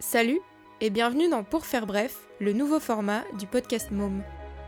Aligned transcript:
Salut 0.00 0.40
et 0.80 0.90
bienvenue 0.90 1.28
dans 1.28 1.42
Pour 1.42 1.66
faire 1.66 1.84
bref, 1.84 2.14
le 2.40 2.52
nouveau 2.52 2.78
format 2.78 3.22
du 3.36 3.46
podcast 3.46 3.90
Môme. 3.90 4.22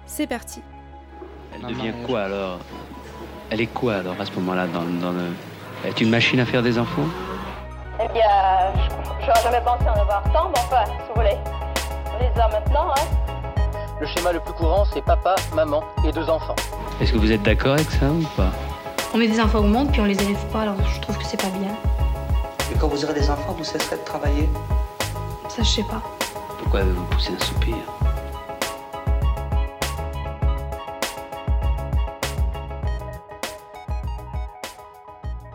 C'est 0.05 0.27
parti. 0.27 0.61
Elle 1.55 1.69
devient 1.69 1.93
quoi 2.05 2.23
alors 2.23 2.59
Elle 3.51 3.61
est 3.61 3.67
quoi 3.69 3.95
alors 3.97 4.21
à 4.21 4.25
ce 4.25 4.33
moment-là 4.33 4.67
dans, 4.67 4.83
dans 4.83 5.13
le... 5.13 5.29
Elle 5.85 5.91
est 5.91 6.01
une 6.01 6.11
machine 6.11 6.41
à 6.41 6.45
faire 6.47 6.65
des 6.65 6.79
enfants 6.79 7.07
Eh 8.03 8.09
bien, 8.13 8.25
je 8.75 9.25
j'aurais 9.25 9.43
jamais 9.43 9.65
pensé 9.65 9.85
en 9.89 10.01
avoir 10.01 10.25
tant, 10.33 10.49
mais 10.49 10.59
enfin, 10.65 10.85
si 10.87 11.09
vous 11.09 11.15
voulez. 11.15 11.37
On 12.13 12.19
les 12.19 12.41
a 12.41 12.49
maintenant, 12.49 12.91
hein. 12.91 13.65
Le 14.01 14.07
schéma 14.09 14.33
le 14.33 14.41
plus 14.41 14.55
courant, 14.55 14.85
c'est 14.93 15.05
papa, 15.05 15.37
maman 15.55 15.85
et 16.05 16.11
deux 16.11 16.29
enfants. 16.29 16.57
Est-ce 17.01 17.13
que 17.13 17.19
vous 17.19 17.31
êtes 17.31 17.43
d'accord 17.43 17.75
avec 17.75 17.89
ça 17.89 18.07
ou 18.07 18.25
pas 18.37 18.51
On 19.15 19.19
met 19.19 19.29
des 19.29 19.41
enfants 19.41 19.61
au 19.61 19.63
monde 19.69 19.93
puis 19.93 20.01
on 20.01 20.07
les 20.07 20.21
élève 20.21 20.45
pas, 20.53 20.63
alors 20.63 20.75
je 20.93 21.01
trouve 21.01 21.17
que 21.19 21.25
c'est 21.25 21.41
pas 21.41 21.51
bien. 21.57 21.71
Et 22.73 22.79
quand 22.81 22.89
vous 22.89 23.05
aurez 23.05 23.15
des 23.15 23.31
enfants, 23.31 23.53
vous 23.57 23.63
cesserez 23.65 23.97
de 23.97 24.05
travailler? 24.05 24.49
Ça, 25.51 25.63
je 25.65 25.69
sais 25.69 25.83
pas. 25.83 26.03
Pourquoi 26.59 26.81
avez-vous 26.81 27.05
poussé 27.07 27.33
un 27.33 27.39
soupir? 27.45 27.77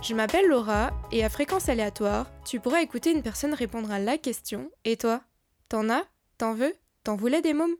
Je 0.01 0.13
m'appelle 0.13 0.47
Laura 0.47 0.91
et 1.11 1.23
à 1.23 1.29
fréquence 1.29 1.69
aléatoire, 1.69 2.27
tu 2.43 2.59
pourras 2.59 2.81
écouter 2.81 3.11
une 3.11 3.23
personne 3.23 3.53
répondre 3.53 3.89
à 3.91 3.99
la 3.99 4.17
question 4.17 4.69
Et 4.83 4.97
toi? 4.97 5.21
T'en 5.69 5.89
as? 5.89 6.03
T'en 6.37 6.53
veux? 6.53 6.75
T'en 7.03 7.15
voulais 7.15 7.41
des 7.41 7.53
mômes 7.53 7.75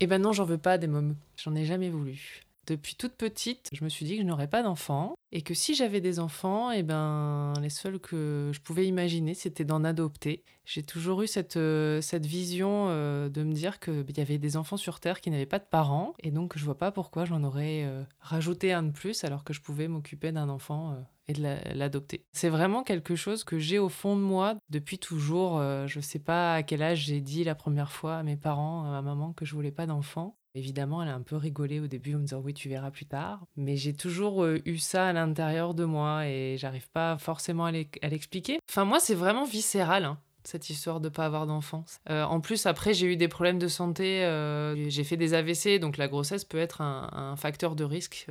Eh 0.00 0.06
ben 0.06 0.20
non, 0.20 0.32
j'en 0.32 0.44
veux 0.44 0.58
pas 0.58 0.78
des 0.78 0.86
mômes. 0.86 1.16
J'en 1.36 1.54
ai 1.54 1.64
jamais 1.64 1.90
voulu. 1.90 2.42
Depuis 2.66 2.94
toute 2.96 3.14
petite, 3.14 3.68
je 3.72 3.84
me 3.84 3.88
suis 3.88 4.06
dit 4.06 4.16
que 4.16 4.22
je 4.22 4.26
n'aurais 4.26 4.48
pas 4.48 4.62
d'enfants 4.62 5.14
et 5.32 5.42
que 5.42 5.52
si 5.54 5.74
j'avais 5.74 6.00
des 6.00 6.20
enfants, 6.20 6.70
eh 6.70 6.82
ben 6.82 7.52
les 7.60 7.68
seuls 7.68 7.98
que 7.98 8.50
je 8.54 8.60
pouvais 8.60 8.86
imaginer, 8.86 9.34
c'était 9.34 9.64
d'en 9.64 9.84
adopter. 9.84 10.42
J'ai 10.64 10.82
toujours 10.82 11.22
eu 11.22 11.26
cette, 11.26 11.56
euh, 11.56 12.00
vision 12.22 12.86
euh, 12.88 13.28
de 13.28 13.42
me 13.42 13.52
dire 13.52 13.80
qu'il 13.80 14.04
y 14.16 14.20
avait 14.20 14.38
des 14.38 14.56
enfants 14.56 14.76
sur 14.76 15.00
Terre 15.00 15.20
qui 15.20 15.30
n'avaient 15.30 15.44
pas 15.46 15.58
de 15.58 15.64
parents 15.68 16.14
et 16.20 16.30
donc 16.30 16.56
je 16.56 16.64
vois 16.64 16.78
pas 16.78 16.90
pourquoi 16.92 17.24
j'en 17.24 17.42
aurais 17.44 17.82
euh, 17.84 18.02
rajouté 18.20 18.72
un 18.72 18.84
de 18.84 18.92
plus 18.92 19.24
alors 19.24 19.44
que 19.44 19.52
je 19.52 19.60
pouvais 19.60 19.88
m'occuper 19.88 20.32
d'un 20.32 20.48
enfant 20.48 20.96
et 21.26 21.32
de 21.32 21.42
la- 21.42 21.74
l'adopter. 21.74 22.24
C'est 22.32 22.48
vraiment 22.48 22.82
quelque 22.82 23.16
chose 23.16 23.44
que 23.44 23.58
j'ai 23.58 23.78
au 23.78 23.88
fond 23.88 24.16
de 24.16 24.22
moi 24.22 24.56
depuis 24.70 24.98
toujours. 24.98 25.60
Je 25.86 26.00
sais 26.00 26.18
pas 26.18 26.54
à 26.54 26.62
quel 26.62 26.82
âge 26.82 27.00
j'ai 27.06 27.20
dit 27.20 27.44
la 27.44 27.54
première 27.54 27.92
fois 27.92 28.16
à 28.16 28.22
mes 28.22 28.36
parents, 28.36 28.84
à 28.84 28.90
ma 28.90 29.02
maman, 29.02 29.32
que 29.32 29.44
je 29.44 29.54
voulais 29.54 29.72
pas 29.72 29.86
d'enfant. 29.86 30.36
Évidemment, 30.56 31.02
elle 31.02 31.08
a 31.08 31.14
un 31.14 31.22
peu 31.22 31.36
rigolé 31.36 31.80
au 31.80 31.88
début 31.88 32.14
en 32.14 32.18
me 32.18 32.24
disant 32.24 32.38
oui, 32.38 32.54
tu 32.54 32.68
verras 32.68 32.92
plus 32.92 33.06
tard. 33.06 33.44
Mais 33.56 33.76
j'ai 33.76 33.92
toujours 33.92 34.44
euh, 34.44 34.60
eu 34.64 34.78
ça 34.78 35.08
à 35.08 35.12
l'intérieur 35.12 35.74
de 35.74 35.84
moi 35.84 36.28
et 36.28 36.56
j'arrive 36.58 36.88
pas 36.90 37.18
forcément 37.18 37.64
à 37.64 37.72
l'ex- 37.72 37.98
à 38.02 38.08
l'expliquer. 38.08 38.60
Enfin, 38.70 38.84
moi, 38.84 39.00
c'est 39.00 39.16
vraiment 39.16 39.44
viscéral. 39.44 40.04
hein, 40.04 40.18
cette 40.44 40.68
histoire 40.68 41.00
de 41.00 41.08
pas 41.08 41.24
avoir 41.24 41.46
d'enfant. 41.46 41.86
Euh, 42.10 42.22
en 42.22 42.40
plus, 42.40 42.66
après, 42.66 42.92
j'ai 42.92 43.06
eu 43.06 43.16
des 43.16 43.28
problèmes 43.28 43.58
de 43.58 43.66
santé. 43.66 44.24
euh, 44.24 44.90
j'ai 44.90 45.02
fait 45.02 45.16
des 45.16 45.32
AVC, 45.32 45.78
donc 45.80 45.96
la 45.96 46.06
grossesse 46.06 46.44
peut 46.44 46.58
être 46.58 46.82
un, 46.82 47.34
facteur 47.36 47.74
de 47.74 47.82
risque 47.82 48.26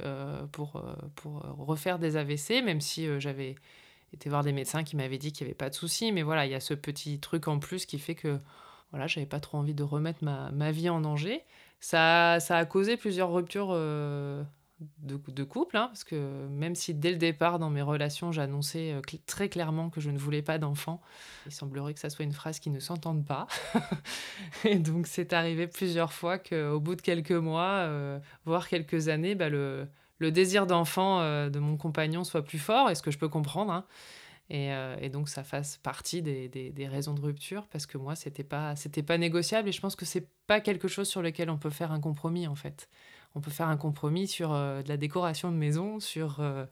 pour, 0.52 0.80
refaire 1.58 1.98
des 1.98 2.16
AVC, 2.16 2.62
même 2.64 2.82
si 2.82 3.08
j'avais 3.20 3.56
été 4.14 4.30
voir 4.30 4.44
des 4.44 4.54
médecins 4.54 4.84
qui 4.84 4.96
m'avaient 4.96 5.18
dit 5.18 5.32
qu'il 5.32 5.46
n'y 5.46 5.50
avait 5.50 5.58
pas 5.58 5.72
de 5.72 5.76
souci. 5.76 6.12
Mais 6.12 6.22
voilà, 6.22 6.46
il 6.46 6.52
y 6.52 6.56
a 6.56 6.60
ce 6.60 6.76
petit 6.76 7.20
truc 7.20 7.48
en 7.48 7.58
plus 7.58 7.88
qui 7.88 7.98
fait 7.98 8.14
que 8.16 8.40
voilà, 8.92 9.08
j'avais 9.08 9.26
pas 9.26 9.40
trop 9.40 9.58
envie 9.58 9.74
de 9.74 9.82
remettre 9.84 10.24
ma 10.24 10.72
vie 10.72 10.90
en 10.90 11.02
danger. 11.02 11.44
Ça, 11.84 12.40
ça 12.40 12.58
a 12.58 12.66
causé 12.66 12.96
plusieurs 12.96 13.30
ruptures 13.34 13.72
euh, 13.72 14.42
de, 15.00 15.20
de 15.28 15.44
couple, 15.44 15.76
hein, 15.76 15.88
parce 15.88 16.06
que 16.06 16.48
même 16.48 16.76
si 16.76 16.94
dès 16.94 17.12
le 17.12 17.18
départ 17.18 17.60
dans 17.60 17.70
mes 17.70 17.82
relations 17.82 18.32
j'annonçais 18.32 18.94
euh, 18.94 19.02
très 19.26 19.50
clairement 19.50 19.90
que 19.90 20.00
je 20.00 20.10
ne 20.10 20.18
voulais 20.18 20.42
pas 20.42 20.58
d'enfant, 20.60 21.02
il 21.46 21.52
semblerait 21.52 21.94
que 21.94 22.00
ça 22.00 22.10
soit 22.10 22.24
une 22.24 22.32
phrase 22.32 22.60
qui 22.62 22.70
ne 22.70 22.80
s'entende 22.80 23.26
pas. 23.26 23.48
Et 24.64 24.80
donc 24.80 25.08
c'est 25.08 25.34
arrivé 25.34 25.68
plusieurs 25.68 26.14
fois 26.14 26.38
qu'au 26.38 26.80
bout 26.80 26.96
de 26.96 27.02
quelques 27.02 27.32
mois, 27.32 27.82
euh, 27.82 28.18
voire 28.46 28.70
quelques 28.70 29.10
années, 29.10 29.36
bah, 29.36 29.50
le, 29.50 29.86
le 30.20 30.32
désir 30.32 30.66
d'enfant 30.68 31.20
de 31.50 31.60
mon 31.60 31.76
compagnon 31.76 32.24
soit 32.24 32.44
plus 32.46 32.60
fort, 32.60 32.90
et 32.92 32.96
ce 32.96 33.02
que 33.02 33.12
je 33.12 33.18
peux 33.18 33.28
comprendre. 33.30 33.74
hein. 33.74 33.84
Et, 34.54 34.72
euh, 34.72 34.96
et 35.02 35.10
donc 35.10 35.30
ça 35.30 35.44
fasse 35.44 35.78
partie 35.78 36.22
des, 36.22 36.88
raisons 36.88 37.16
de 37.16 37.22
rupture 37.22 37.66
parce 37.72 37.88
que 37.88 37.98
moi 37.98 38.16
c'était 38.16 38.44
pas 38.44 38.76
c'était 38.76 39.02
pas 39.02 39.18
négociable 39.18 39.68
et 39.68 39.72
je 39.72 39.82
pense 39.82 39.96
que 39.96 40.06
c'est 40.06 40.28
pas 40.46 40.62
quelque 40.62 40.88
chose 40.88 41.10
sur 41.10 41.24
lequel 41.24 41.50
on 41.50 41.58
peut 41.58 41.72
faire 41.72 41.92
un 41.92 42.00
compromis 42.00 42.46
en 42.46 42.54
fait. 42.54 42.88
On 43.34 43.42
peut 43.42 43.50
faire 43.50 43.68
un 43.68 43.78
compromis 43.78 44.28
sur 44.28 44.54
euh, 44.54 44.84
de 44.84 44.90
la 44.90 44.98
décoration 44.98 45.52
de 45.52 45.58
maison, 45.58 46.00
sur 46.00 46.40
euh, 46.40 46.66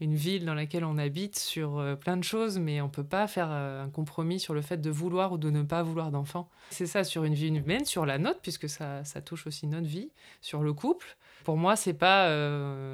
une 0.00 0.14
ville 0.14 0.44
dans 0.44 0.52
laquelle 0.52 0.84
on 0.84 0.98
habite, 0.98 1.38
sur 1.38 1.82
plein 2.00 2.18
de 2.18 2.22
choses, 2.22 2.58
mais 2.58 2.82
on 2.82 2.90
peut 2.90 3.02
pas 3.02 3.26
faire 3.26 3.50
un 3.50 3.88
compromis 3.88 4.38
sur 4.38 4.52
le 4.52 4.60
fait 4.60 4.76
de 4.76 4.90
vouloir 4.90 5.32
ou 5.32 5.38
de 5.38 5.48
ne 5.48 5.62
pas 5.62 5.82
vouloir 5.82 6.10
d'enfant. 6.10 6.50
C'est 6.68 6.86
ça 6.86 7.02
sur 7.02 7.24
une 7.24 7.32
vie 7.32 7.48
humaine, 7.48 7.86
sur 7.86 8.04
la 8.04 8.18
nôtre 8.18 8.40
puisque 8.42 8.68
ça, 8.68 9.04
ça 9.04 9.22
touche 9.22 9.46
aussi 9.46 9.66
notre 9.66 9.86
vie, 9.86 10.10
sur 10.42 10.62
le 10.62 10.74
couple. 10.74 11.16
Pour 11.44 11.56
moi 11.56 11.76
c'est 11.76 11.94
pas 11.94 12.28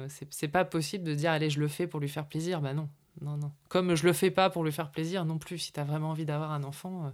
c'est 0.07 0.47
pas 0.47 0.63
possible 0.63 1.03
de 1.03 1.13
dire 1.13 1.31
allez 1.31 1.49
je 1.49 1.59
le 1.59 1.67
fais 1.67 1.87
pour 1.87 1.99
lui 1.99 2.07
faire 2.07 2.25
plaisir, 2.25 2.61
bah 2.61 2.73
non. 2.73 2.87
Non, 3.21 3.37
non. 3.37 3.51
Comme 3.67 3.95
je 3.95 4.05
le 4.05 4.13
fais 4.13 4.31
pas 4.31 4.49
pour 4.49 4.63
lui 4.63 4.71
faire 4.71 4.91
plaisir 4.91 5.25
non 5.25 5.37
plus. 5.37 5.57
Si 5.57 5.71
tu 5.73 5.79
as 5.79 5.83
vraiment 5.83 6.11
envie 6.11 6.25
d'avoir 6.25 6.51
un 6.51 6.63
enfant, 6.63 7.05
euh, 7.05 7.09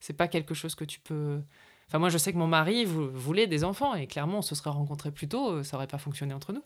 c'est 0.00 0.14
pas 0.14 0.28
quelque 0.28 0.54
chose 0.54 0.74
que 0.74 0.84
tu 0.84 1.00
peux. 1.00 1.40
Enfin, 1.88 1.98
moi, 1.98 2.08
je 2.08 2.18
sais 2.18 2.32
que 2.32 2.38
mon 2.38 2.46
mari 2.48 2.84
vou- 2.84 3.10
voulait 3.12 3.46
des 3.46 3.64
enfants 3.64 3.94
et 3.94 4.06
clairement, 4.06 4.38
on 4.38 4.42
se 4.42 4.54
serait 4.54 4.70
rencontrés 4.70 5.12
plus 5.12 5.28
tôt, 5.28 5.50
euh, 5.52 5.62
ça 5.62 5.76
aurait 5.76 5.86
pas 5.86 5.98
fonctionné 5.98 6.34
entre 6.34 6.52
nous. 6.52 6.62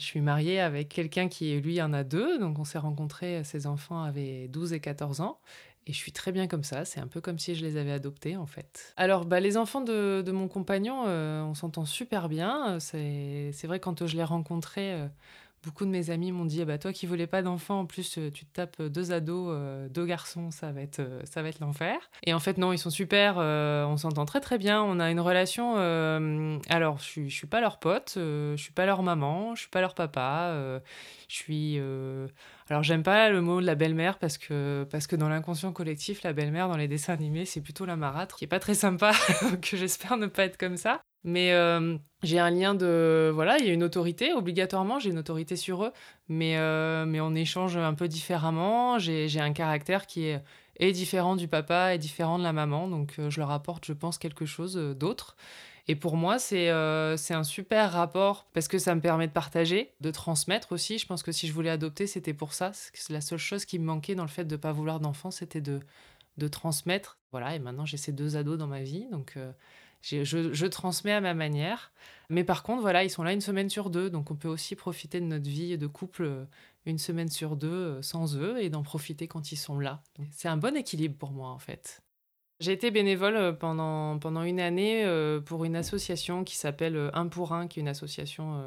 Je 0.00 0.06
suis 0.06 0.20
mariée 0.20 0.60
avec 0.60 0.88
quelqu'un 0.88 1.28
qui, 1.28 1.60
lui, 1.60 1.82
en 1.82 1.92
a 1.92 2.04
deux. 2.04 2.38
Donc, 2.38 2.58
on 2.58 2.64
s'est 2.64 2.78
rencontrés, 2.78 3.42
ses 3.42 3.66
enfants 3.66 4.02
avaient 4.02 4.46
12 4.48 4.72
et 4.72 4.80
14 4.80 5.20
ans. 5.20 5.40
Et 5.88 5.92
je 5.92 5.96
suis 5.96 6.12
très 6.12 6.30
bien 6.32 6.46
comme 6.46 6.62
ça. 6.64 6.84
C'est 6.84 7.00
un 7.00 7.08
peu 7.08 7.20
comme 7.20 7.38
si 7.38 7.54
je 7.56 7.64
les 7.64 7.76
avais 7.76 7.92
adoptés, 7.92 8.36
en 8.36 8.46
fait. 8.46 8.92
Alors, 8.96 9.24
bah, 9.24 9.40
les 9.40 9.56
enfants 9.56 9.80
de, 9.80 10.22
de 10.24 10.32
mon 10.32 10.46
compagnon, 10.46 11.04
euh, 11.08 11.42
on 11.42 11.54
s'entend 11.54 11.84
super 11.84 12.28
bien. 12.28 12.74
Euh, 12.74 12.80
C'est 12.80 13.50
c'est 13.52 13.66
vrai, 13.66 13.80
quand 13.80 14.06
je 14.06 14.16
les 14.16 14.22
rencontrais, 14.24 15.00
euh, 15.00 15.08
beaucoup 15.62 15.84
de 15.84 15.90
mes 15.90 16.10
amis 16.10 16.32
m'ont 16.32 16.44
dit, 16.44 16.62
Ah 16.62 16.64
bah, 16.64 16.78
toi 16.78 16.92
qui 16.92 17.06
voulais 17.06 17.26
pas 17.26 17.42
d'enfants, 17.42 17.80
en 17.80 17.86
plus, 17.86 18.18
euh, 18.18 18.30
tu 18.30 18.44
te 18.46 18.52
tapes 18.52 18.80
deux 18.82 19.12
ados, 19.12 19.48
euh, 19.52 19.88
deux 19.88 20.06
garçons, 20.06 20.50
ça 20.50 20.72
va 20.72 20.80
être, 20.82 21.00
euh, 21.00 21.20
ça 21.24 21.42
être 21.48 21.60
l'enfer. 21.60 21.98
Et 22.24 22.32
en 22.34 22.38
fait, 22.38 22.58
non, 22.58 22.72
ils 22.72 22.78
sont 22.78 22.90
super. 22.90 23.36
euh, 23.38 23.84
on 23.86 23.96
s'entend 23.96 24.24
très, 24.24 24.40
très 24.40 24.58
bien. 24.58 24.82
On 24.82 25.00
a 25.00 25.10
une 25.10 25.20
relation. 25.20 25.74
euh, 25.78 26.58
alors, 26.68 26.98
je 26.98 27.24
je 27.28 27.34
suis 27.34 27.46
pas 27.46 27.60
leur 27.60 27.78
pote, 27.78 28.14
euh, 28.16 28.56
je 28.56 28.62
suis 28.62 28.72
pas 28.72 28.86
leur 28.86 29.02
maman, 29.02 29.54
je 29.54 29.60
suis 29.62 29.70
pas 29.70 29.80
leur 29.80 29.94
papa. 29.94 30.50
euh, 30.52 30.80
je 31.28 31.34
suis. 31.36 31.76
euh, 31.78 32.26
alors, 32.70 32.82
j'aime 32.82 33.02
pas 33.02 33.30
le 33.30 33.40
mot 33.40 33.60
de 33.60 33.66
la 33.66 33.74
belle-mère 33.74 34.18
parce 34.18 34.36
que, 34.38 34.86
parce 34.90 35.06
que 35.06 35.16
dans 35.16 35.28
l'inconscient 35.28 35.72
collectif, 35.72 36.22
la 36.22 36.32
belle-mère 36.32 36.68
dans 36.68 36.76
les 36.76 36.88
dessins 36.88 37.14
animés, 37.14 37.44
c'est 37.46 37.60
plutôt 37.62 37.86
la 37.86 37.96
marâtre, 37.96 38.36
qui 38.36 38.44
est 38.44 38.48
pas 38.48 38.60
très 38.60 38.74
sympa, 38.74 39.12
que 39.62 39.76
j'espère 39.76 40.16
ne 40.18 40.26
pas 40.26 40.44
être 40.44 40.56
comme 40.58 40.76
ça. 40.76 41.00
Mais 41.24 41.52
euh, 41.52 41.98
j'ai 42.22 42.38
un 42.38 42.50
lien 42.50 42.74
de. 42.74 43.30
Voilà, 43.34 43.58
il 43.58 43.66
y 43.66 43.70
a 43.70 43.72
une 43.72 43.82
autorité, 43.82 44.32
obligatoirement, 44.32 44.98
j'ai 44.98 45.10
une 45.10 45.18
autorité 45.18 45.56
sur 45.56 45.84
eux, 45.84 45.92
mais, 46.28 46.56
euh, 46.58 47.04
mais 47.06 47.20
on 47.20 47.34
échange 47.34 47.76
un 47.76 47.94
peu 47.94 48.08
différemment. 48.08 48.98
J'ai 48.98 49.40
un 49.40 49.52
caractère 49.52 50.06
qui 50.06 50.26
est, 50.26 50.92
différent 50.92 51.36
du 51.36 51.48
papa 51.48 51.94
et 51.94 51.98
différent 51.98 52.38
de 52.38 52.44
la 52.44 52.52
maman, 52.52 52.88
donc 52.88 53.16
euh, 53.18 53.30
je 53.30 53.40
leur 53.40 53.50
apporte, 53.50 53.84
je 53.84 53.92
pense, 53.92 54.18
quelque 54.18 54.46
chose 54.46 54.76
d'autre. 54.76 55.36
Et 55.90 55.96
pour 55.96 56.16
moi, 56.16 56.38
c'est 56.38 56.68
un 56.68 57.44
super 57.44 57.92
rapport 57.92 58.46
parce 58.52 58.68
que 58.68 58.78
ça 58.78 58.94
me 58.94 59.00
permet 59.00 59.26
de 59.26 59.32
partager, 59.32 59.94
de 60.00 60.10
transmettre 60.10 60.72
aussi. 60.72 60.98
Je 60.98 61.06
pense 61.06 61.22
que 61.22 61.32
si 61.32 61.48
je 61.48 61.52
voulais 61.54 61.70
adopter, 61.70 62.06
c'était 62.06 62.34
pour 62.34 62.52
ça. 62.52 62.72
C'est 62.74 63.10
la 63.10 63.22
seule 63.22 63.38
chose 63.38 63.64
qui 63.64 63.78
me 63.78 63.86
manquait 63.86 64.14
dans 64.14 64.22
le 64.22 64.28
fait 64.28 64.44
de 64.44 64.54
ne 64.54 64.60
pas 64.60 64.70
vouloir 64.70 65.00
d'enfant, 65.00 65.30
c'était 65.30 65.62
de, 65.62 65.80
de 66.36 66.48
transmettre. 66.48 67.18
Voilà, 67.32 67.54
et 67.54 67.58
maintenant 67.58 67.86
j'ai 67.86 67.96
ces 67.96 68.12
deux 68.12 68.36
ados 68.36 68.58
dans 68.58 68.66
ma 68.66 68.82
vie, 68.82 69.06
donc 69.10 69.38
je, 70.02 70.66
transmets 70.66 71.12
à 71.12 71.20
ma 71.20 71.34
manière. 71.34 71.92
Mais 72.30 72.44
par 72.44 72.62
contre, 72.62 72.82
voilà, 72.82 73.04
ils 73.04 73.10
sont 73.10 73.22
là 73.22 73.32
une 73.32 73.40
semaine 73.40 73.70
sur 73.70 73.90
deux, 73.90 74.10
donc 74.10 74.30
on 74.30 74.36
peut 74.36 74.48
aussi 74.48 74.76
profiter 74.76 75.20
de 75.20 75.26
notre 75.26 75.48
vie 75.48 75.78
de 75.78 75.86
couple 75.86 76.24
euh, 76.24 76.44
une 76.84 76.98
semaine 76.98 77.30
sur 77.30 77.56
deux 77.56 77.68
euh, 77.68 78.02
sans 78.02 78.36
eux 78.36 78.60
et 78.60 78.68
d'en 78.68 78.82
profiter 78.82 79.28
quand 79.28 79.50
ils 79.50 79.56
sont 79.56 79.78
là. 79.78 80.02
C'est 80.30 80.48
un 80.48 80.58
bon 80.58 80.76
équilibre 80.76 81.16
pour 81.16 81.30
moi 81.30 81.48
en 81.48 81.58
fait. 81.58 82.02
J'ai 82.60 82.72
été 82.72 82.90
bénévole 82.90 83.36
euh, 83.36 83.52
pendant, 83.52 84.18
pendant 84.18 84.42
une 84.42 84.60
année 84.60 85.06
pour 85.46 85.64
une 85.64 85.76
association 85.76 86.44
qui 86.44 86.56
s'appelle 86.56 87.10
Un 87.14 87.28
pour 87.28 87.52
Un, 87.52 87.66
qui 87.66 87.80
est 87.80 87.82
une 87.82 87.88
association 87.88 88.62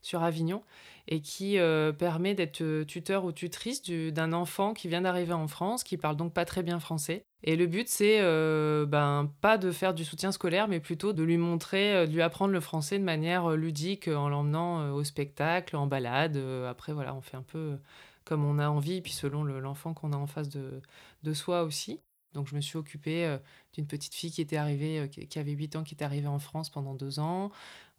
sur 0.00 0.22
Avignon 0.22 0.62
et 1.08 1.20
qui 1.20 1.58
permet 1.98 2.34
d'être 2.34 2.84
tuteur 2.84 3.24
ou 3.24 3.32
tutrice 3.32 3.82
du- 3.82 4.12
d'un 4.12 4.32
enfant 4.32 4.72
qui 4.72 4.88
vient 4.88 5.02
d'arriver 5.02 5.32
en 5.34 5.48
France, 5.48 5.84
qui 5.84 5.96
parle 5.96 6.16
donc 6.16 6.32
pas 6.32 6.44
très 6.44 6.62
bien 6.62 6.80
français. 6.80 7.24
Et 7.44 7.56
le 7.56 7.66
but, 7.66 7.88
c'est 7.88 8.20
euh, 8.20 8.86
ben, 8.86 9.32
pas 9.40 9.58
de 9.58 9.72
faire 9.72 9.94
du 9.94 10.04
soutien 10.04 10.30
scolaire, 10.30 10.68
mais 10.68 10.78
plutôt 10.78 11.12
de 11.12 11.22
lui 11.24 11.38
montrer, 11.38 11.92
euh, 11.96 12.06
de 12.06 12.12
lui 12.12 12.22
apprendre 12.22 12.52
le 12.52 12.60
français 12.60 12.98
de 12.98 13.04
manière 13.04 13.50
euh, 13.50 13.56
ludique 13.56 14.06
en 14.08 14.28
l'emmenant 14.28 14.92
au 14.92 15.02
spectacle, 15.02 15.74
en 15.76 15.86
balade. 15.88 16.36
Après, 16.68 16.92
voilà, 16.92 17.14
on 17.14 17.20
fait 17.20 17.36
un 17.36 17.42
peu 17.42 17.78
comme 18.24 18.44
on 18.44 18.58
a 18.60 18.68
envie, 18.68 19.00
puis 19.00 19.12
selon 19.12 19.42
le- 19.42 19.58
l'enfant 19.58 19.94
qu'on 19.94 20.12
a 20.12 20.16
en 20.16 20.28
face 20.28 20.48
de, 20.48 20.80
de 21.24 21.32
soi 21.34 21.64
aussi. 21.64 22.00
Donc 22.34 22.46
je 22.48 22.54
me 22.54 22.60
suis 22.60 22.78
occupée 22.78 23.36
d'une 23.74 23.86
petite 23.86 24.14
fille 24.14 24.30
qui 24.30 24.40
était 24.40 24.56
arrivée, 24.56 25.10
qui 25.10 25.38
avait 25.38 25.50
8 25.52 25.76
ans, 25.76 25.82
qui 25.82 25.94
était 25.94 26.04
arrivée 26.04 26.28
en 26.28 26.38
France 26.38 26.70
pendant 26.70 26.94
deux 26.94 27.18
ans. 27.18 27.50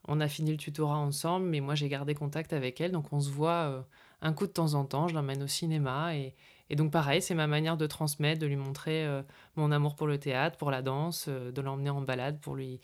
On 0.07 0.21
a 0.21 0.27
fini 0.29 0.51
le 0.51 0.57
tutorat 0.57 0.97
ensemble, 0.97 1.47
mais 1.47 1.59
moi 1.61 1.75
j'ai 1.75 1.89
gardé 1.89 2.15
contact 2.15 2.53
avec 2.53 2.81
elle, 2.81 2.91
donc 2.91 3.11
on 3.13 3.19
se 3.21 3.29
voit 3.29 3.85
un 4.21 4.33
coup 4.33 4.47
de 4.47 4.51
temps 4.51 4.73
en 4.75 4.85
temps. 4.85 5.07
Je 5.07 5.13
l'emmène 5.15 5.43
au 5.43 5.47
cinéma 5.47 6.15
et, 6.15 6.35
Et 6.73 6.75
donc 6.75 6.89
pareil, 6.89 7.21
c'est 7.21 7.35
ma 7.35 7.45
manière 7.45 7.77
de 7.77 7.85
transmettre, 7.85 8.41
de 8.41 8.47
lui 8.47 8.55
montrer 8.55 9.05
euh, 9.05 9.21
mon 9.55 9.71
amour 9.71 9.95
pour 9.95 10.07
le 10.07 10.17
théâtre, 10.17 10.57
pour 10.57 10.71
la 10.71 10.81
danse, 10.81 11.27
euh, 11.27 11.51
de 11.51 11.61
l'emmener 11.61 11.91
en 11.91 12.01
balade 12.01 12.39
pour 12.39 12.55
lui, 12.55 12.81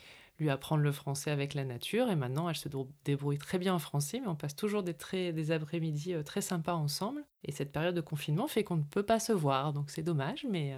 apprendre 0.47 0.83
le 0.83 0.91
français 0.91 1.31
avec 1.31 1.55
la 1.55 1.65
nature. 1.65 2.07
Et 2.11 2.15
maintenant, 2.15 2.47
elle 2.47 2.55
se 2.55 2.69
débrouille 3.03 3.39
très 3.39 3.57
bien 3.57 3.73
en 3.73 3.79
français, 3.79 4.19
mais 4.19 4.27
on 4.27 4.35
passe 4.35 4.55
toujours 4.55 4.83
des 4.83 5.51
après-midi 5.51 6.13
euh, 6.13 6.21
très 6.21 6.41
sympas 6.41 6.75
ensemble. 6.75 7.25
Et 7.43 7.51
cette 7.51 7.71
période 7.71 7.95
de 7.95 8.01
confinement 8.01 8.47
fait 8.47 8.63
qu'on 8.63 8.75
ne 8.75 8.83
peut 8.83 9.01
pas 9.01 9.19
se 9.19 9.31
voir, 9.31 9.73
donc 9.73 9.89
c'est 9.89 10.03
dommage, 10.03 10.45
mais, 10.47 10.75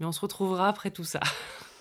mais 0.00 0.06
on 0.06 0.12
se 0.12 0.20
retrouvera 0.20 0.66
après 0.66 0.90
tout 0.90 1.04
ça. 1.04 1.20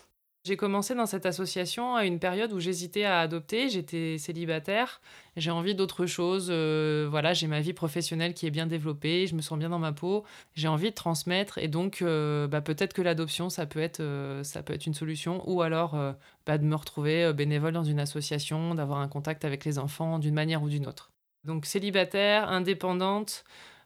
J'ai 0.46 0.58
commencé 0.58 0.94
dans 0.94 1.08
cette 1.08 1.26
association 1.26 1.96
à 1.96 2.06
une 2.06 2.20
période 2.20 2.54
où 2.54 2.60
j'hésitais 2.60 3.04
à 3.04 3.20
adopter, 3.20 3.68
j'étais 3.68 4.20
célibataire, 4.20 5.02
j'ai 5.38 5.50
envie 5.50 5.74
d'autre 5.74 6.06
chose, 6.06 6.50
euh, 6.52 7.08
voilà, 7.10 7.34
j'ai 7.34 7.48
ma 7.48 7.62
vie 7.62 7.74
professionnelle 7.74 8.36
qui 8.36 8.46
est 8.46 8.52
bien 8.52 8.68
développée, 8.68 9.26
je 9.26 9.34
me 9.34 9.42
sens 9.42 9.58
bien 9.58 9.70
dans 9.70 9.80
ma 9.80 9.92
peau, 9.92 10.24
j'ai 10.54 10.68
envie 10.68 10.92
de 10.92 10.96
transmettre 10.96 11.58
et 11.58 11.68
donc 11.68 12.04
euh, 12.04 12.46
bah, 12.48 12.62
peut-être 12.62 12.94
que 12.94 13.02
l'adoption 13.02 13.50
ça 13.50 13.66
peut 13.66 13.80
être 13.80 14.02
euh, 14.02 14.44
ça 14.44 14.62
peut 14.62 14.74
être 14.74 14.86
une 14.86 14.94
solution 14.94 15.42
ou 15.50 15.64
alors 15.64 15.98
bah, 16.46 16.60
de 16.60 16.64
me 16.64 16.76
retrouver 16.76 17.34
bénévole 17.34 17.74
dans 17.74 17.84
une 17.84 18.00
association, 18.00 18.76
d'avoir 18.76 19.00
un 19.00 19.08
contact 19.08 19.46
avec 19.46 19.66
les 19.66 19.80
enfants 19.80 20.20
d'une 20.20 20.36
manière 20.36 20.62
ou 20.62 20.70
d'une 20.70 20.86
autre. 20.86 21.10
Donc 21.44 21.66
célibataire, 21.66 22.50
indépendante, 22.50 23.46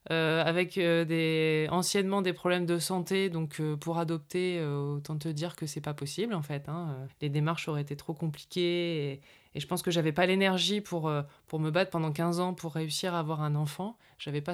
avec 0.09 0.77
euh, 0.77 1.05
des, 1.05 1.67
anciennement 1.71 2.21
des 2.21 2.33
problèmes 2.33 2.65
de 2.65 2.79
santé. 2.79 3.29
Donc, 3.29 3.59
euh, 3.59 3.75
pour 3.75 3.97
adopter, 3.97 4.63
autant 4.63 5.17
te 5.17 5.27
dire 5.27 5.55
que 5.55 5.65
c'est 5.65 5.81
pas 5.81 5.93
possible, 5.93 6.33
en 6.33 6.41
fait. 6.41 6.67
Hein. 6.69 6.95
Les 7.21 7.29
démarches 7.29 7.67
auraient 7.67 7.81
été 7.81 7.95
trop 7.95 8.13
compliquées. 8.13 9.21
Et, 9.55 9.59
je 9.59 9.65
pense 9.65 9.81
que 9.81 9.91
j'avais 9.91 10.11
pas 10.11 10.25
l'énergie 10.27 10.79
pour, 10.79 11.11
pour 11.47 11.59
me 11.59 11.71
battre 11.71 11.89
pendant 11.89 12.11
15 12.11 12.39
ans 12.39 12.53
pour 12.53 12.73
réussir 12.73 13.15
à 13.15 13.19
avoir 13.19 13.41
un 13.41 13.55
enfant. 13.55 13.97
J'avais 14.19 14.41
pas 14.41 14.53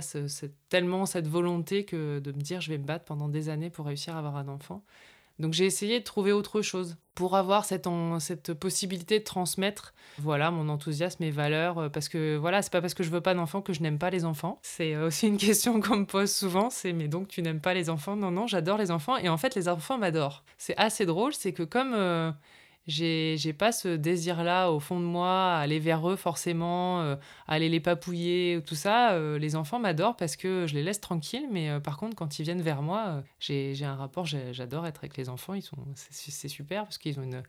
tellement 0.69 1.05
cette 1.05 1.27
volonté 1.27 1.83
que 1.83 2.19
de 2.19 2.31
me 2.31 2.39
dire 2.39 2.61
je 2.61 2.69
vais 2.69 2.77
me 2.77 2.85
battre 2.85 3.03
pendant 3.03 3.27
des 3.27 3.49
années 3.49 3.69
pour 3.69 3.87
réussir 3.87 4.15
à 4.15 4.19
avoir 4.19 4.37
un 4.37 4.47
enfant. 4.47 4.83
Donc 5.39 5.53
j'ai 5.53 5.65
essayé 5.65 5.99
de 5.99 6.03
trouver 6.03 6.31
autre 6.31 6.61
chose 6.61 6.97
pour 7.13 7.35
avoir 7.35 7.65
cette, 7.65 7.87
cette 8.19 8.53
possibilité 8.53 9.19
de 9.19 9.23
transmettre 9.23 9.93
voilà 10.19 10.51
mon 10.51 10.69
enthousiasme 10.69 11.23
et 11.23 11.31
valeurs 11.31 11.77
euh, 11.77 11.89
parce 11.89 12.09
que 12.09 12.35
voilà 12.35 12.61
c'est 12.61 12.71
pas 12.71 12.81
parce 12.81 12.93
que 12.93 13.03
je 13.03 13.09
veux 13.09 13.21
pas 13.21 13.33
d'enfants 13.33 13.61
que 13.61 13.73
je 13.73 13.81
n'aime 13.81 13.97
pas 13.97 14.09
les 14.09 14.25
enfants. 14.25 14.59
C'est 14.61 14.95
euh, 14.95 15.07
aussi 15.07 15.27
une 15.27 15.37
question 15.49 15.79
qu'on 15.81 15.97
me 15.97 16.05
pose 16.05 16.31
souvent 16.31 16.69
c'est 16.69 16.93
mais 16.93 17.07
donc 17.07 17.27
tu 17.27 17.41
n'aimes 17.41 17.61
pas 17.61 17.73
les 17.73 17.89
enfants? 17.89 18.15
Non 18.15 18.31
non 18.31 18.47
j'adore 18.47 18.77
les 18.77 18.91
enfants 18.91 19.17
et 19.17 19.29
en 19.29 19.37
fait 19.37 19.55
les 19.55 19.67
enfants 19.67 19.97
m'adorent. 19.97 20.43
C'est 20.57 20.77
assez 20.77 21.05
drôle 21.05 21.33
c'est 21.33 21.53
que 21.53 21.63
comme 21.63 21.93
euh, 21.93 22.31
j'ai 22.87 23.53
pas 23.57 23.71
ce 23.71 23.95
désir 23.95 24.43
là 24.43 24.69
au 24.71 24.79
fond 24.79 24.99
de 24.99 25.05
moi 25.05 25.55
aller 25.55 25.79
vers 25.79 26.07
eux 26.09 26.15
forcément 26.15 27.01
euh, 27.01 27.15
aller 27.47 27.67
les 27.69 27.79
papouiller 27.79 28.61
tout 28.65 28.75
ça. 28.75 29.13
Euh, 29.13 29.39
les 29.39 29.55
enfants 29.55 29.79
m'adorent 29.79 30.15
parce 30.15 30.35
que 30.35 30.65
je 30.67 30.75
les 30.75 30.83
laisse 30.83 31.01
tranquilles 31.01 31.47
mais 31.51 31.69
euh, 31.69 31.79
par 31.79 31.97
contre 31.97 32.15
quand 32.15 32.37
ils 32.37 32.43
viennent 32.43 32.61
vers 32.61 32.81
moi 32.81 33.23
j'ai 33.39 33.75
un 33.83 33.95
rapport 33.95 34.25
j'adore 34.25 34.85
être 34.85 34.99
avec 34.99 35.17
les 35.17 35.29
enfants. 35.29 35.53
Ils 35.55 35.63
sont 35.63 35.77
c'est 35.95 36.47
super 36.47 36.83
parce 36.83 36.97
qu'ils 36.97 37.19
ont 37.19 37.23
une 37.23 37.43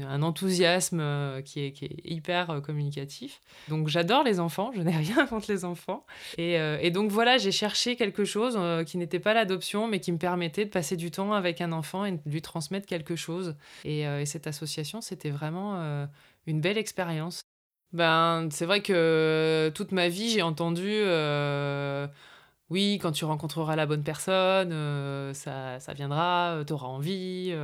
un 0.00 0.22
enthousiasme 0.22 1.00
euh, 1.00 1.42
qui, 1.42 1.60
est, 1.60 1.74
hyper 2.04 2.50
euh, 2.50 2.60
communicatif. 2.60 3.40
Donc 3.68 3.88
j'adore 3.88 4.22
les 4.22 4.40
enfants, 4.40 4.70
je 4.74 4.80
n'ai 4.80 4.96
rien 4.96 5.26
contre 5.26 5.50
les 5.50 5.64
enfants. 5.64 6.06
Et, 6.38 6.58
euh, 6.58 6.90
donc 6.90 7.10
voilà, 7.10 7.38
j'ai 7.38 7.52
cherché 7.52 7.96
quelque 7.96 8.24
chose 8.24 8.58
qui 8.86 8.98
n'était 8.98 9.18
pas 9.18 9.34
l'adoption, 9.34 9.88
mais 9.88 10.00
qui 10.00 10.12
me 10.12 10.18
permettait 10.18 10.64
de 10.64 10.70
passer 10.70 10.96
du 10.96 11.10
temps 11.10 11.32
avec 11.32 11.60
un 11.60 11.72
enfant 11.72 12.04
et 12.04 12.12
de 12.12 12.20
lui 12.26 12.42
transmettre 12.42 12.86
quelque 12.86 13.16
chose. 13.16 13.56
Et, 13.84 14.04
cette 14.26 14.46
association, 14.46 15.00
c'était 15.00 15.30
vraiment 15.30 16.06
une 16.46 16.60
belle 16.60 16.78
expérience. 16.78 17.42
Ben, 17.92 18.48
c'est 18.50 18.66
vrai 18.66 18.82
que 18.82 19.70
toute 19.74 19.92
ma 19.92 20.08
vie, 20.08 20.30
j'ai 20.30 20.42
entendu 20.42 20.90
oui, 22.72 22.98
quand 23.00 23.12
tu 23.12 23.24
rencontreras 23.24 23.76
la 23.76 23.86
bonne 23.86 24.02
personne, 24.02 24.70
ça, 25.34 25.78
ça, 25.78 25.92
viendra, 25.92 26.62
tu 26.66 26.72
auras 26.72 26.88
envie. 26.88 27.54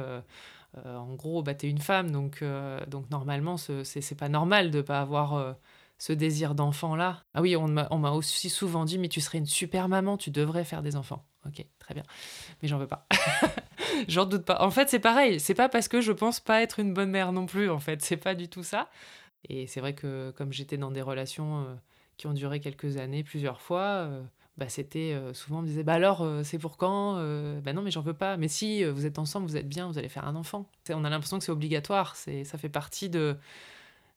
Euh, 0.76 0.96
en 0.96 1.14
gros, 1.14 1.43
bah, 1.43 1.55
t'es 1.55 1.69
une 1.69 1.78
femme, 1.78 2.10
donc, 2.10 2.43
euh, 2.43 2.84
donc 2.87 3.10
normalement, 3.10 3.56
c'est 3.56 4.19
pas 4.19 4.28
normal 4.28 4.70
de 4.70 4.82
pas 4.82 5.00
avoir 5.00 5.34
euh, 5.34 5.52
ce 5.99 6.12
désir 6.12 6.55
d'enfant-là. 6.55 7.25
Ah 7.34 7.40
oui, 7.40 7.56
on 7.56 7.69
m'a 7.69 8.10
aussi 8.10 8.50
souvent 8.50 8.84
dit, 8.84 8.99
mais 8.99 9.08
tu 9.08 9.20
serais 9.20 9.38
une 9.38 9.46
super 9.46 9.88
maman, 9.88 10.16
tu 10.16 10.31
devrais 10.31 10.64
faire 10.64 10.82
des 10.82 10.96
enfants. 10.96 11.25
Ok, 11.46 11.64
très 11.78 11.94
bien. 11.94 12.02
Mais 12.60 12.69
j'en 12.69 12.78
veux 12.78 12.87
pas. 12.87 13.06
j'en 14.08 14.26
doute 14.26 14.44
pas. 14.44 14.60
En 14.60 14.70
fait, 14.70 14.88
c'est 14.90 14.99
pareil. 14.99 15.40
C'est 15.40 15.55
pas 15.55 15.69
parce 15.69 15.88
que 15.88 16.00
je 16.00 16.12
pense 16.12 16.40
pas 16.40 16.62
être 16.62 16.78
une 16.78 16.93
bonne 16.93 17.10
mère 17.10 17.32
non 17.32 17.46
plus, 17.46 17.70
en 17.70 17.78
fait. 17.78 18.02
C'est 18.02 18.16
pas 18.16 18.34
du 18.34 18.49
tout 18.49 18.62
ça. 18.62 18.90
Et 19.49 19.66
c'est 19.66 19.81
vrai 19.81 19.94
que 19.94 20.32
comme 20.32 20.52
j'étais 20.52 20.76
dans 20.76 20.90
des 20.90 21.00
relations 21.00 21.66
qui 22.16 22.26
ont 22.26 22.32
duré 22.34 22.60
quelques 22.60 22.99
années, 22.99 23.22
plusieurs 23.22 23.60
fois, 23.60 24.10
bah, 24.58 24.69
c'était 24.69 25.12
euh, 25.12 25.32
souvent 25.34 25.60
on 25.60 25.62
me 25.62 25.69
disait 25.69 25.84
bah 25.84 25.93
alors 25.94 26.22
euh, 26.22 26.43
c'est 26.43 26.58
pour 26.58 26.76
quand 26.76 27.14
euh, 27.19 27.60
bah 27.60 27.72
non 27.72 27.81
mais 27.81 27.93
j'en 27.93 28.00
veux 28.00 28.12
pas. 28.12 28.37
Mais 28.37 28.49
si 28.49 28.84
vous 28.84 29.06
êtes 29.06 29.20
ensemble 29.20 29.46
vous 29.46 29.56
êtes 29.56 29.69
bien 29.69 29.87
vous 29.87 29.99
allez 29.99 30.08
faire 30.08 30.26
un 30.26 30.34
enfant. 30.34 30.69
On 30.90 31.05
a 31.05 31.10
l'impression 31.10 31.38
que 31.38 31.44
c'est 31.44 31.52
obligatoire. 31.52 32.16
C'est 32.16 32.43
ça 32.43 32.58
fait 32.58 32.69
partie 32.69 33.08
de 33.08 33.37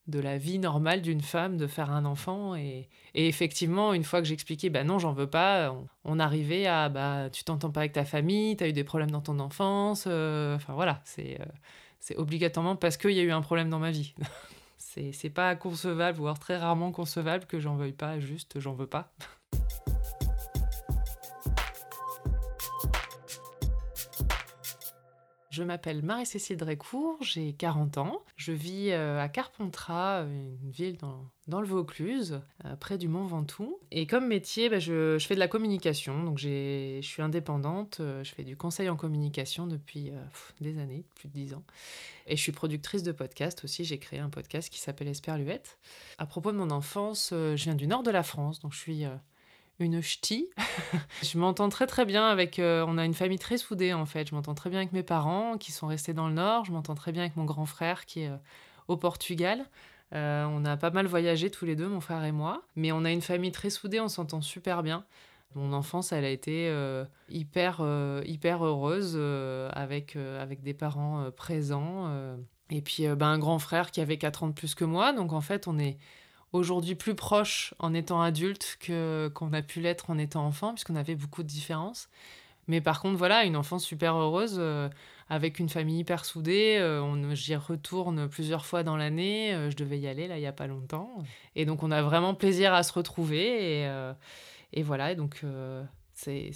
de 0.07 0.19
la 0.19 0.39
vie 0.39 0.57
normale 0.57 1.03
d'une 1.03 1.21
femme 1.21 1.57
de 1.57 1.67
faire 1.67 1.91
un 1.91 2.05
enfant. 2.05 2.55
Et, 2.55 2.89
effectivement 3.13 3.93
une 3.93 4.03
fois 4.03 4.19
que 4.19 4.27
j'expliquais 4.27 4.71
bah 4.71 4.83
non 4.83 4.97
j'en 4.97 5.13
veux 5.13 5.29
pas 5.29 5.75
on, 6.05 6.19
arrivait 6.19 6.65
à 6.65 6.89
bah 6.89 7.29
tu 7.31 7.43
t'entends 7.43 7.69
pas 7.69 7.81
avec 7.81 7.93
ta 7.93 8.05
famille 8.05 8.57
tu 8.57 8.63
as 8.63 8.67
eu 8.67 8.73
des 8.73 8.83
problèmes 8.83 9.11
dans 9.11 9.21
ton 9.21 9.39
enfance 9.39 10.07
enfin 10.07 10.73
voilà. 10.73 11.01
C'est 11.05 11.39
c'est 11.99 12.15
obligatoirement 12.17 12.75
parce 12.75 12.97
qu'il 12.97 13.11
y 13.11 13.19
a 13.19 13.23
eu 13.23 13.31
un 13.31 13.41
problème 13.41 13.69
dans 13.69 13.79
ma 13.79 13.91
vie. 13.91 14.15
C'est 14.77 15.29
pas 15.29 15.55
concevable 15.55 16.17
voire 16.17 16.39
très 16.39 16.57
rarement 16.57 16.91
concevable 16.91 17.45
que 17.45 17.59
j'en 17.59 17.75
veuille 17.75 17.93
pas 17.93 18.19
juste 18.19 18.59
j'en 18.59 18.73
veux 18.73 18.87
pas 18.87 19.13
Je 25.51 25.63
m'appelle 25.63 26.01
Marie-Cécile 26.01 26.55
Drécourt, 26.55 27.17
j'ai 27.21 27.51
40 27.51 27.97
ans. 27.97 28.23
Je 28.37 28.53
vis 28.53 28.91
euh, 28.91 29.21
à 29.21 29.27
Carpentras, 29.27 30.23
une 30.23 30.71
ville 30.71 30.95
dans, 30.95 31.59
le 31.59 31.67
Vaucluse, 31.67 32.39
euh, 32.63 32.77
près 32.77 32.97
du 32.97 33.09
Mont 33.09 33.25
Ventoux. 33.25 33.77
Et 33.91 34.07
comme 34.07 34.27
métier, 34.27 34.69
bah, 34.69 34.79
je, 34.79 35.17
fais 35.19 35.35
de 35.35 35.41
la 35.41 35.49
communication. 35.49 36.23
Donc 36.23 36.37
je 36.37 37.01
suis 37.01 37.21
indépendante, 37.21 37.97
euh, 37.99 38.23
je 38.23 38.33
fais 38.33 38.45
du 38.45 38.55
conseil 38.55 38.87
en 38.87 38.95
communication 38.95 39.67
depuis 39.67 40.13
des 40.61 40.79
années, 40.79 41.03
plus 41.15 41.27
de 41.27 41.33
10 41.33 41.55
ans. 41.55 41.63
Et 42.27 42.37
je 42.37 42.41
suis 42.41 42.53
productrice 42.53 43.03
de 43.03 43.11
podcast 43.11 43.65
aussi. 43.65 43.83
J'ai 43.83 43.97
créé 43.97 44.21
un 44.21 44.29
podcast 44.29 44.69
qui 44.69 44.79
s'appelle 44.79 45.09
Esperluette. 45.09 45.79
À 46.17 46.25
propos 46.25 46.53
de 46.53 46.57
mon 46.57 46.71
enfance, 46.71 47.31
je 47.31 47.61
viens 47.61 47.75
du 47.75 47.87
nord 47.87 48.03
de 48.03 48.11
la 48.11 48.23
France, 48.23 48.61
donc 48.61 48.71
je 48.71 48.79
suis 48.79 49.03
une 49.79 50.01
ch'ti. 50.01 50.49
je 51.23 51.37
m'entends 51.37 51.69
très 51.69 51.87
très 51.87 52.05
bien 52.05 52.27
avec... 52.27 52.59
Euh, 52.59 52.85
on 52.87 52.97
a 52.97 53.05
une 53.05 53.13
famille 53.13 53.39
très 53.39 53.57
soudée 53.57 53.93
en 53.93 54.05
fait. 54.05 54.29
Je 54.29 54.35
m'entends 54.35 54.53
très 54.53 54.69
bien 54.69 54.79
avec 54.79 54.93
mes 54.93 55.03
parents 55.03 55.57
qui 55.57 55.71
sont 55.71 55.87
restés 55.87 56.13
dans 56.13 56.27
le 56.27 56.33
nord. 56.33 56.65
Je 56.65 56.71
m'entends 56.71 56.95
très 56.95 57.11
bien 57.11 57.23
avec 57.23 57.35
mon 57.35 57.45
grand 57.45 57.65
frère 57.65 58.05
qui 58.05 58.21
est 58.21 58.29
euh, 58.29 58.37
au 58.87 58.97
Portugal. 58.97 59.65
Euh, 60.13 60.45
on 60.49 60.65
a 60.65 60.77
pas 60.77 60.91
mal 60.91 61.07
voyagé 61.07 61.49
tous 61.49 61.65
les 61.65 61.75
deux, 61.75 61.87
mon 61.87 62.01
frère 62.01 62.23
et 62.23 62.31
moi. 62.31 62.61
Mais 62.75 62.91
on 62.91 63.05
a 63.05 63.11
une 63.11 63.21
famille 63.21 63.51
très 63.51 63.69
soudée, 63.69 63.99
on 63.99 64.09
s'entend 64.09 64.41
super 64.41 64.83
bien. 64.83 65.05
Mon 65.55 65.73
enfance, 65.73 66.13
elle 66.13 66.23
a 66.23 66.29
été 66.29 66.73
hyper, 67.27 67.81
hyper 68.25 68.65
heureuse 68.65 69.19
avec, 69.73 70.15
avec 70.15 70.63
des 70.63 70.73
parents 70.73 71.29
présents. 71.35 72.09
et 72.69 72.81
puis 72.81 73.05
ben, 73.05 73.27
un 73.27 73.37
grand 73.37 73.59
frère 73.59 73.91
qui 73.91 73.99
avait 73.99 74.17
4 74.17 74.43
ans 74.43 74.47
de 74.47 74.53
plus 74.53 74.75
que 74.75 74.85
moi. 74.85 75.11
Donc 75.11 75.33
en 75.33 75.41
fait, 75.41 75.67
on 75.67 75.77
est 75.77 75.97
aujourd'hui 76.53 76.95
plus 76.95 77.15
proche 77.15 77.73
en 77.79 77.93
étant 77.93 78.21
adulte 78.21 78.77
que 78.79 79.31
qu'on 79.33 79.53
a 79.53 79.61
pu 79.61 79.79
l'être 79.81 80.09
en 80.09 80.17
étant 80.17 80.45
enfant, 80.45 80.73
puisqu'on 80.73 80.95
avait 80.95 81.15
beaucoup 81.15 81.43
de 81.43 81.47
différences. 81.47 82.09
Mais 82.67 82.81
par 82.81 83.01
contre, 83.01 83.17
voilà, 83.17 83.43
une 83.43 83.55
enfance 83.57 83.83
super 83.83 84.15
heureuse, 84.15 84.57
euh, 84.59 84.87
avec 85.31 85.59
une 85.59 85.69
famille 85.69 85.99
hyper 85.99 86.25
soudée. 86.25 86.77
Euh, 86.77 87.33
J'y 87.35 87.55
retourne 87.55 88.27
plusieurs 88.27 88.65
fois 88.65 88.83
dans 88.83 88.97
l'année. 88.97 89.53
Euh, 89.53 89.69
je 89.71 89.77
devais 89.77 89.97
y 89.97 90.07
aller, 90.07 90.27
là, 90.27 90.37
il 90.37 90.41
n'y 90.41 90.47
a 90.47 90.51
pas 90.51 90.67
longtemps. 90.67 91.23
Et 91.55 91.65
donc, 91.65 91.83
on 91.83 91.91
a 91.91 92.01
vraiment 92.01 92.35
plaisir 92.35 92.73
à 92.73 92.83
se 92.83 92.91
retrouver. 92.91 93.79
Et, 93.79 93.87
euh, 93.87 94.13
voilà, 94.83 95.15
donc, 95.15 95.45
c'est 96.13 96.51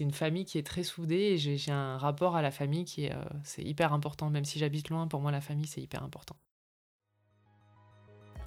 une 0.00 0.12
famille 0.12 0.44
qui 0.44 0.58
est 0.58 0.66
très 0.66 0.82
soudée. 0.82 1.38
J'ai 1.38 1.72
un 1.72 1.96
rapport 1.96 2.36
à 2.36 2.42
la 2.42 2.50
famille 2.50 2.84
qui 2.84 3.06
est, 3.06 3.12
c'est 3.42 3.62
hyper 3.62 3.94
important. 3.94 4.28
Même 4.28 4.44
si 4.44 4.58
j'habite 4.58 4.90
loin, 4.90 5.08
pour 5.08 5.20
moi, 5.20 5.32
la 5.32 5.40
famille, 5.40 5.66
c'est 5.66 5.80
hyper 5.80 6.02
important. 6.02 6.36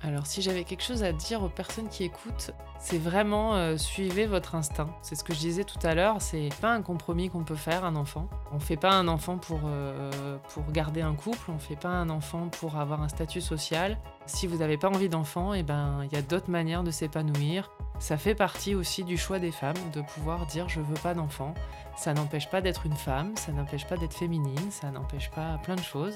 Alors 0.04 0.26
si 0.26 0.42
j'avais 0.42 0.64
quelque 0.64 0.84
chose 0.84 1.04
à 1.04 1.14
dire 1.14 1.44
aux 1.44 1.50
personnes 1.50 1.88
qui 1.88 2.04
écoutent, 2.04 2.52
c'est 2.80 2.98
vraiment 2.98 3.56
euh, 3.56 3.78
suivez 3.78 4.26
votre 4.26 4.56
instinct. 4.56 4.90
C'est 5.04 5.14
ce 5.14 5.24
que 5.24 5.34
je 5.34 5.40
disais 5.40 5.64
tout 5.64 5.78
à 5.84 5.94
l'heure, 5.94 6.22
c'est 6.22 6.50
pas 6.60 6.74
un 6.74 6.82
compromis 6.82 7.30
qu'on 7.30 7.44
peut 7.44 7.56
faire 7.56 7.86
un 7.86 7.96
enfant. 7.96 8.28
On 8.52 8.60
fait 8.60 8.78
pas 8.78 8.94
un 8.94 9.08
enfant 9.08 9.38
pour, 9.38 9.60
euh, 9.66 10.38
pour 10.50 10.72
garder 10.72 11.02
un 11.02 11.14
couple, 11.14 11.52
on 11.52 11.60
fait 11.60 11.76
pas 11.76 11.90
un 11.90 12.10
enfant 12.10 12.48
pour 12.48 12.78
avoir 12.78 13.04
un 13.04 13.10
statut 13.10 13.42
social. 13.42 13.98
Si 14.26 14.48
vous 14.48 14.58
n'avez 14.58 14.78
pas 14.78 14.90
envie 14.90 15.10
d'enfant, 15.10 15.54
et 15.54 15.60
eh 15.60 15.64
ben 15.64 16.00
il 16.04 16.12
y 16.12 16.18
a 16.18 16.24
d'autres 16.24 16.50
manières 16.50 16.84
de 16.84 16.92
s'épanouir. 16.92 17.70
Ça 18.00 18.18
fait 18.18 18.34
partie 18.34 18.74
aussi 18.74 19.04
du 19.04 19.18
choix 19.18 19.38
des 19.38 19.52
femmes 19.52 19.78
de 19.94 20.02
pouvoir 20.02 20.48
dire 20.48 20.68
je 20.68 20.80
veux 20.80 20.96
pas 20.96 21.14
d'enfant. 21.14 21.54
Ça 21.96 22.16
n'empêche 22.16 22.50
pas 22.50 22.62
d'être 22.62 22.88
une 22.88 22.96
femme, 22.96 23.34
ça 23.36 23.52
n'empêche 23.52 23.86
pas 23.86 23.98
d'être 23.98 24.16
féminine, 24.16 24.72
ça 24.72 24.90
n'empêche 24.90 25.30
pas 25.30 25.60
plein 25.64 25.76
de 25.76 25.84
choses 25.84 26.16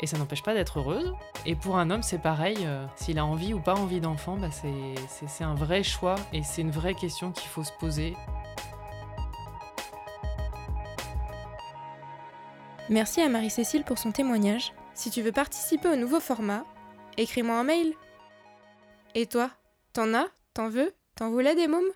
et 0.00 0.06
ça 0.06 0.18
n'empêche 0.18 0.42
pas 0.42 0.54
d'être 0.54 0.78
heureuse. 0.78 1.14
Et 1.46 1.56
pour 1.56 1.78
un 1.78 1.90
homme, 1.90 2.02
c'est 2.02 2.18
pareil, 2.18 2.58
euh, 2.62 2.86
s'il 2.96 3.18
a 3.18 3.24
envie 3.24 3.54
ou 3.54 3.60
pas 3.60 3.74
envie 3.74 4.00
d'enfant, 4.00 4.36
bah, 4.36 4.48
c'est 4.50 5.44
un 5.44 5.54
vrai 5.54 5.82
choix 5.82 6.16
et 6.32 6.42
c'est 6.42 6.62
une 6.62 6.70
vraie 6.70 6.94
question 6.94 7.32
qu'il 7.32 7.48
faut 7.48 7.64
se 7.64 7.72
poser. 7.78 8.16
Merci 12.90 13.20
à 13.20 13.28
Marie-Cécile 13.28 13.84
pour 13.84 13.98
son 13.98 14.12
témoignage. 14.12 14.72
Si 14.94 15.10
tu 15.10 15.20
veux 15.20 15.32
participer 15.32 15.88
au 15.88 15.96
nouveau 15.96 16.20
format, 16.20 16.64
écris-moi 17.16 17.56
un 17.56 17.64
mail. 17.64 17.92
Et 19.14 19.26
toi, 19.26 19.50
t'en 19.92 20.14
as? 20.14 20.26
T'en 20.54 20.68
veux? 20.68 20.94
T'en 21.14 21.30
voulais 21.30 21.54
des 21.54 21.68
mômes? 21.68 21.90